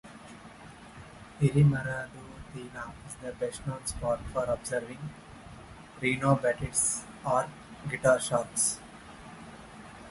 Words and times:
"Hirimaradhoo 1.39 2.33
Thila" 2.51 2.91
is 3.07 3.13
the 3.21 3.33
best-known 3.33 3.85
spot 3.85 4.19
for 4.33 4.45
observing 4.45 4.97
"Rhinobatids" 6.01 7.03
or 7.23 7.47
guitar 7.87 8.19
sharks. 8.19 8.79